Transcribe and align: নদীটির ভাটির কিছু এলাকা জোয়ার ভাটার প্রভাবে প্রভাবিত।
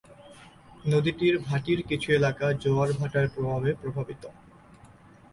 নদীটির 0.85 1.35
ভাটির 1.39 1.79
কিছু 1.83 2.07
এলাকা 2.11 2.45
জোয়ার 2.61 2.89
ভাটার 2.93 3.25
প্রভাবে 3.33 3.69
প্রভাবিত। 3.73 4.23